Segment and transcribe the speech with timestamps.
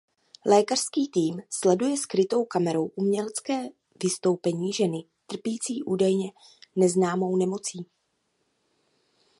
[0.45, 3.63] Lékařský tým sleduje skrytou kamerou umělecké
[4.03, 6.31] vystoupení ženy trpící údajně
[6.75, 7.85] neznámou nemocí.